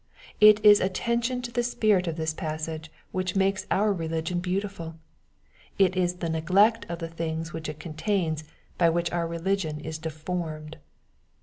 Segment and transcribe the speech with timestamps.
[0.39, 4.95] It is attention to the spirit of this passage which makes our religion beautifuL
[5.77, 8.43] It is the neglect of the things which it contains
[8.79, 10.77] by which our religion is deformed.